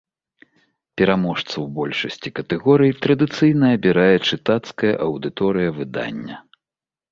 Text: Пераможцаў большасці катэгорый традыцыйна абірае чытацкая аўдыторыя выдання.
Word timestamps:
Пераможцаў 1.01 1.67
большасці 1.79 2.31
катэгорый 2.39 2.91
традыцыйна 3.05 3.65
абірае 3.77 4.15
чытацкая 4.27 4.93
аўдыторыя 5.09 5.69
выдання. 5.79 6.35